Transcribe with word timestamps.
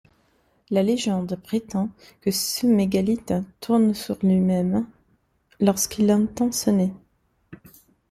La 0.71 0.81
légende 0.81 1.35
prétend 1.43 1.89
que 2.21 2.31
ce 2.31 2.65
mégalithe 2.65 3.35
tourne 3.59 3.93
sur 3.93 4.17
lui-même 4.23 4.87
lorsqu'il 5.59 6.11
entend 6.11 6.51
sonner. 6.51 6.91